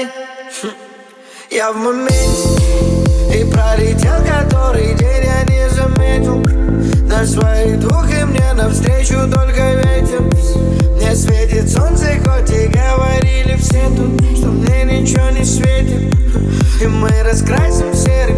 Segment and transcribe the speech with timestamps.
[0.00, 0.08] Эй,
[1.50, 2.16] я в моменте
[3.34, 6.36] И пролетел который день я не заметил.
[7.06, 10.22] На своих двух и мне навстречу только ветер.
[10.96, 16.14] Мне светит солнце, хоть и говорили все тут Что мне ничего не светит.
[16.80, 18.29] И мы раскрасим серый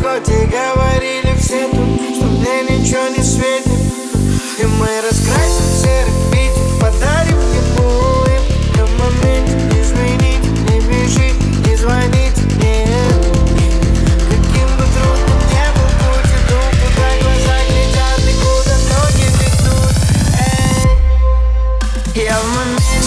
[0.00, 3.72] хоть и говорили все тут Что мне ничего не светит.
[4.58, 12.38] И мы раскрасим серый Питер Подарим ему улыбку Момент не звонить, не бежить, не звонить
[12.62, 13.20] Нет.
[14.28, 18.34] Каким бы трудным не был путь Иду, куда глаза глядят И
[18.90, 19.94] ноги ведут.
[22.14, 22.97] Эй Я в момент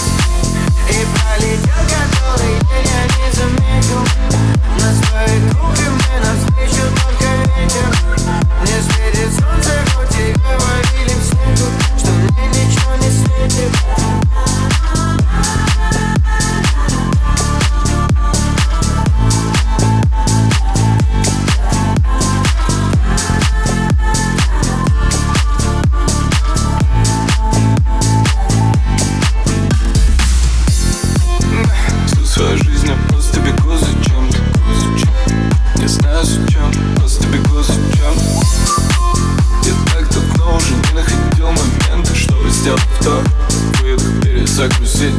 [44.62, 45.12] jacuzzi